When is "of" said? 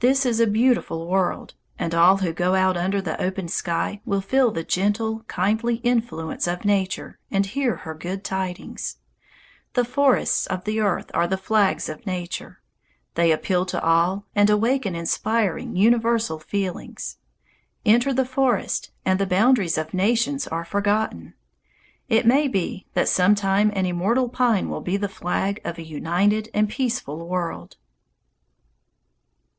6.48-6.64, 10.48-10.64, 11.88-12.04, 19.78-19.94, 25.64-25.78